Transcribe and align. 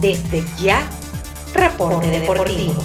desde 0.00 0.42
ya, 0.58 0.88
Reporte 1.54 2.06
Deportivo. 2.08 2.82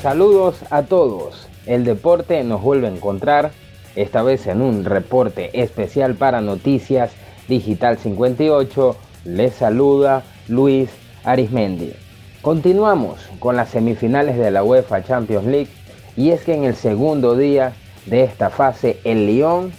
Saludos 0.00 0.56
a 0.70 0.84
todos. 0.84 1.48
El 1.66 1.84
deporte 1.84 2.42
nos 2.44 2.62
vuelve 2.62 2.86
a 2.86 2.90
encontrar, 2.90 3.50
esta 3.94 4.22
vez 4.22 4.46
en 4.46 4.62
un 4.62 4.86
reporte 4.86 5.50
especial 5.60 6.14
para 6.14 6.40
Noticias 6.40 7.12
Digital 7.48 7.98
58. 7.98 8.96
Les 9.24 9.52
saluda 9.52 10.22
Luis 10.48 10.88
Arismendi. 11.24 11.92
Continuamos 12.40 13.20
con 13.38 13.56
las 13.56 13.68
semifinales 13.68 14.38
de 14.38 14.50
la 14.50 14.64
UEFA 14.64 15.04
Champions 15.04 15.44
League 15.44 15.68
y 16.16 16.30
es 16.30 16.42
que 16.42 16.54
en 16.54 16.64
el 16.64 16.74
segundo 16.74 17.36
día 17.36 17.72
de 18.06 18.24
esta 18.24 18.50
fase 18.50 18.98
el 19.04 19.26
Lyon 19.26 19.72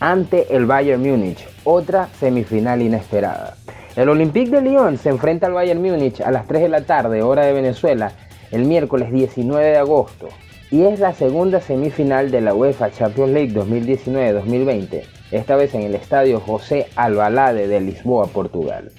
ante 0.00 0.54
el 0.54 0.66
Bayern 0.66 1.02
Múnich, 1.02 1.46
otra 1.64 2.08
semifinal 2.18 2.82
inesperada. 2.82 3.56
El 3.96 4.08
Olympique 4.08 4.50
de 4.50 4.62
Lyon 4.62 4.98
se 4.98 5.08
enfrenta 5.08 5.46
al 5.46 5.54
Bayern 5.54 5.80
Múnich 5.80 6.20
a 6.20 6.30
las 6.30 6.46
3 6.46 6.62
de 6.62 6.68
la 6.68 6.82
tarde, 6.82 7.22
hora 7.22 7.46
de 7.46 7.52
Venezuela, 7.52 8.12
el 8.50 8.64
miércoles 8.64 9.10
19 9.10 9.64
de 9.64 9.78
agosto 9.78 10.28
y 10.70 10.84
es 10.84 10.98
la 10.98 11.12
segunda 11.14 11.60
semifinal 11.60 12.30
de 12.30 12.40
la 12.40 12.54
UEFA 12.54 12.90
Champions 12.90 13.30
League 13.30 13.54
2019-2020, 13.54 15.02
esta 15.30 15.56
vez 15.56 15.74
en 15.74 15.82
el 15.82 15.94
estadio 15.94 16.40
José 16.40 16.88
Albalade 16.96 17.68
de 17.68 17.80
Lisboa, 17.80 18.26
Portugal. 18.26 18.90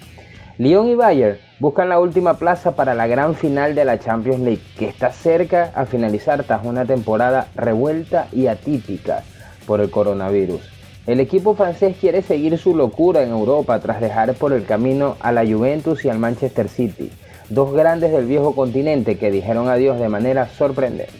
Lyon 0.59 0.87
y 0.87 0.95
Bayern 0.95 1.37
buscan 1.59 1.87
la 1.89 1.99
última 1.99 2.39
plaza 2.39 2.75
para 2.75 2.95
la 2.95 3.05
gran 3.05 3.35
final 3.35 3.75
de 3.75 3.85
la 3.85 3.99
Champions 3.99 4.39
League, 4.39 4.63
que 4.79 4.87
está 4.87 5.11
cerca 5.11 5.71
a 5.75 5.85
finalizar 5.85 6.43
tras 6.45 6.65
una 6.65 6.83
temporada 6.83 7.47
revuelta 7.53 8.27
y 8.31 8.47
atípica 8.47 9.21
por 9.67 9.81
el 9.81 9.91
coronavirus. 9.91 10.61
El 11.05 11.19
equipo 11.19 11.53
francés 11.53 11.95
quiere 12.01 12.23
seguir 12.23 12.57
su 12.57 12.75
locura 12.75 13.21
en 13.21 13.29
Europa 13.29 13.79
tras 13.79 14.01
dejar 14.01 14.33
por 14.33 14.51
el 14.51 14.65
camino 14.65 15.15
a 15.19 15.31
la 15.31 15.45
Juventus 15.45 16.03
y 16.05 16.09
al 16.09 16.17
Manchester 16.17 16.69
City, 16.69 17.11
dos 17.49 17.71
grandes 17.71 18.11
del 18.11 18.25
viejo 18.25 18.55
continente 18.55 19.19
que 19.19 19.29
dijeron 19.29 19.69
adiós 19.69 19.99
de 19.99 20.09
manera 20.09 20.47
sorprendente. 20.47 21.13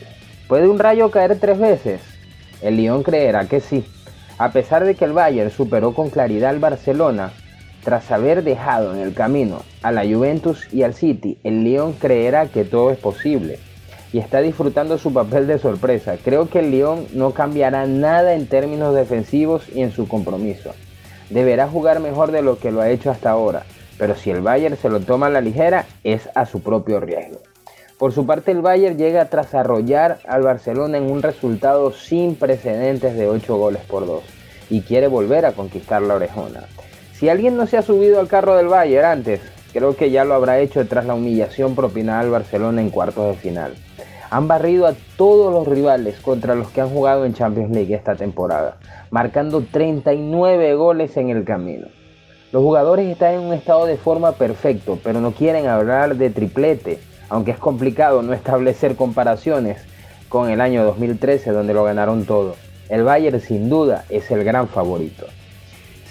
¿Puede 0.47 0.67
un 0.67 0.80
rayo 0.80 1.12
caer 1.12 1.38
tres 1.40 1.59
veces? 1.59 2.02
El 2.64 2.78
Lyon 2.78 3.03
creerá 3.03 3.45
que 3.45 3.59
sí. 3.59 3.86
A 4.40 4.52
pesar 4.52 4.84
de 4.84 4.95
que 4.95 5.06
el 5.06 5.14
Bayern 5.14 5.52
superó 5.52 5.94
con 5.94 6.09
claridad 6.09 6.50
al 6.50 6.59
Barcelona, 6.59 7.34
tras 7.88 8.12
haber 8.12 8.44
dejado 8.44 8.94
en 8.94 9.00
el 9.00 9.14
camino 9.14 9.62
a 9.82 9.94
la 9.94 10.04
Juventus 10.04 10.68
y 10.74 10.84
al 10.84 10.94
City, 10.94 11.38
el 11.46 11.64
Lyon 11.64 11.94
creerá 11.94 12.48
que 12.48 12.66
todo 12.66 12.92
es 12.92 12.98
posible 12.98 13.60
y 14.12 14.18
está 14.18 14.42
disfrutando 14.42 14.98
su 14.98 15.14
papel 15.14 15.48
de 15.48 15.58
sorpresa. 15.58 16.18
Creo 16.22 16.50
que 16.50 16.60
el 16.60 16.70
Lyon 16.70 17.08
no 17.14 17.32
cambiará 17.32 17.88
nada 17.88 18.34
en 18.34 18.48
términos 18.48 18.94
defensivos 18.94 19.70
y 19.74 19.84
en 19.84 19.94
su 19.94 20.06
compromiso. 20.06 20.74
Deberá 21.30 21.70
jugar 21.70 22.02
mejor 22.02 22.34
de 22.34 22.42
lo 22.42 22.60
que 22.60 22.74
lo 22.74 22.82
ha 22.82 22.90
hecho 22.90 23.10
hasta 23.10 23.30
ahora, 23.30 23.64
pero 23.98 24.18
si 24.18 24.32
el 24.32 24.42
Bayern 24.42 24.76
se 24.76 24.90
lo 24.90 25.00
toma 25.00 25.28
a 25.28 25.30
la 25.30 25.40
ligera 25.40 25.86
es 26.04 26.28
a 26.36 26.46
su 26.46 26.62
propio 26.62 27.00
riesgo. 27.00 27.40
Por 27.98 28.12
su 28.12 28.26
parte 28.26 28.52
el 28.52 28.62
Bayern 28.62 28.98
llega 28.98 29.30
tras 29.30 29.56
arrollar 29.56 30.20
al 30.28 30.42
Barcelona 30.42 30.98
en 30.98 31.10
un 31.10 31.22
resultado 31.22 31.94
sin 31.94 32.36
precedentes 32.36 33.16
de 33.16 33.30
8 33.30 33.56
goles 33.56 33.84
por 33.84 34.06
2 34.06 34.24
y 34.70 34.82
quiere 34.82 35.08
volver 35.08 35.46
a 35.46 35.54
conquistar 35.54 36.02
la 36.02 36.16
orejona. 36.16 36.66
Si 37.18 37.30
alguien 37.30 37.58
no 37.58 37.66
se 37.66 37.78
ha 37.78 37.82
subido 37.82 38.20
al 38.20 38.28
carro 38.28 38.56
del 38.56 38.68
Bayern 38.68 39.06
antes, 39.06 39.42
creo 39.73 39.96
que 39.96 40.12
ya 40.12 40.23
lo 40.23 40.36
habrá 40.36 40.60
hecho 40.60 40.88
tras 40.88 41.04
la 41.08 41.16
humillación 41.16 41.74
propinada 41.74 42.20
al 42.20 42.30
Barcelona 42.30 42.80
en 42.80 42.92
cuartos 42.92 43.30
de 43.30 43.42
final. 43.42 43.74
Han 44.30 44.48
barrido 44.48 44.86
a 44.86 44.94
todos 45.16 45.52
los 45.52 45.68
rivales 45.68 46.20
contra 46.20 46.54
los 46.54 46.68
que 46.70 46.82
han 46.82 46.90
jugado 46.90 47.26
en 47.26 47.34
Champions 47.34 47.72
League 47.72 47.96
esta 47.96 48.16
temporada, 48.16 48.78
marcando 49.09 49.62
39 49.62 50.75
goles 50.75 51.18
en 51.18 51.30
el 51.31 51.44
camino. 51.44 51.88
Los 52.52 52.62
jugadores 52.62 53.08
están 53.08 53.34
en 53.34 53.40
un 53.40 53.53
estado 53.53 53.88
de 53.88 53.97
forma 53.97 54.34
perfecto, 54.34 55.00
pero 55.03 55.20
no 55.20 55.31
quieren 55.31 55.66
hablar 55.66 56.18
de 56.18 56.30
triplete, 56.30 57.00
aunque 57.30 57.50
es 57.50 57.58
complicado 57.58 58.22
no 58.22 58.34
establecer 58.34 58.96
comparaciones 58.96 59.84
con 60.30 60.52
el 60.52 60.62
año 60.62 60.84
2013 60.84 61.50
donde 61.50 61.74
lo 61.74 61.84
ganaron 61.84 62.25
todo. 62.25 62.56
El 62.90 63.02
Bayern 63.02 63.41
sin 63.41 63.70
duda 63.70 64.06
es 64.08 64.30
el 64.30 64.44
gran 64.44 64.68
favorito. 64.68 65.25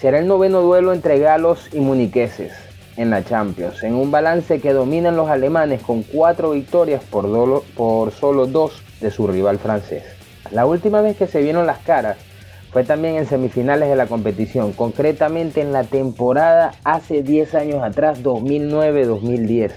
Será 0.00 0.18
el 0.18 0.26
noveno 0.26 0.60
duelo 0.60 0.92
entre 0.92 1.18
galos 1.18 1.70
y 1.72 1.80
muniqueses 1.80 2.52
en 2.98 3.08
la 3.08 3.24
Champions, 3.24 3.82
en 3.82 3.94
un 3.94 4.10
balance 4.10 4.60
que 4.60 4.74
dominan 4.74 5.16
los 5.16 5.30
alemanes 5.30 5.80
con 5.80 6.02
cuatro 6.02 6.50
victorias 6.50 7.02
por, 7.02 8.12
solo 8.12 8.46
dos 8.46 8.82
de 9.00 9.10
su 9.10 9.26
rival 9.26 9.58
francés. 9.58 10.04
La 10.50 10.66
última 10.66 11.00
vez 11.00 11.16
que 11.16 11.26
se 11.26 11.40
vieron 11.40 11.66
las 11.66 11.78
caras 11.78 12.18
fue 12.72 12.84
también 12.84 13.16
en 13.16 13.26
semifinales 13.26 13.88
de 13.88 13.96
la 13.96 14.06
competición, 14.06 14.74
concretamente 14.74 15.62
en 15.62 15.72
la 15.72 15.84
temporada 15.84 16.72
hace 16.84 17.22
10 17.22 17.54
años 17.54 17.82
atrás, 17.82 18.22
2009-2010, 18.22 19.72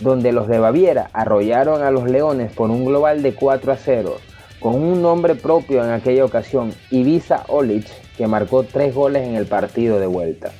donde 0.00 0.32
los 0.32 0.48
de 0.48 0.58
Baviera 0.58 1.10
arrollaron 1.12 1.84
a 1.84 1.92
los 1.92 2.10
Leones 2.10 2.52
por 2.52 2.70
un 2.70 2.84
global 2.84 3.22
de 3.22 3.34
4 3.34 3.72
a 3.72 3.76
0, 3.76 4.16
con 4.60 4.74
un 4.74 5.00
nombre 5.00 5.34
propio 5.34 5.82
en 5.82 5.90
aquella 5.90 6.24
ocasión, 6.24 6.72
Ibiza 6.90 7.44
Olic, 7.48 7.86
que 8.16 8.26
marcó 8.26 8.62
3 8.62 8.94
goles 8.94 9.26
en 9.26 9.34
el 9.34 9.46
partido 9.46 9.98
de 9.98 10.06
vuelta. 10.06 10.50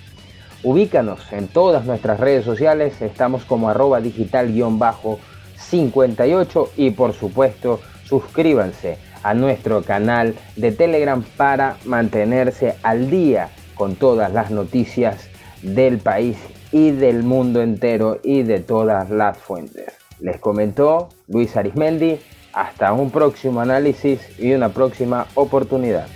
Ubícanos 0.63 1.21
en 1.33 1.49
todas 1.49 1.85
nuestras 1.85 2.19
redes 2.19 2.43
sociales, 2.45 3.03
estamos 3.03 3.45
como 3.45 3.69
arroba 3.69 4.01
digital-58 4.01 6.69
y 6.77 6.91
por 6.91 7.13
supuesto 7.13 7.81
suscríbanse 8.09 8.99
a 9.23 9.35
nuestro 9.35 9.83
canal 9.83 10.35
de 10.57 10.73
Telegram 10.73 11.23
para 11.37 11.77
mantenerse 11.85 12.77
al 12.83 13.11
día 13.11 13.51
con 13.75 13.97
todas 13.97 14.33
las 14.33 14.51
noticias 14.51 15.29
del 15.63 15.99
país 15.99 16.39
y 16.73 16.91
del 16.91 17.23
mundo 17.23 17.63
entero 17.63 18.21
y 18.23 18.43
de 18.43 18.61
todas 18.61 19.11
las 19.11 19.39
fuentes. 19.39 19.93
Les 20.21 20.39
comentó 20.39 21.09
Luis 21.29 21.57
Arismendi, 21.57 22.19
hasta 22.53 22.93
un 22.95 23.11
próximo 23.11 23.61
análisis 23.61 24.21
y 24.39 24.53
una 24.55 24.71
próxima 24.71 25.27
oportunidad. 25.35 26.07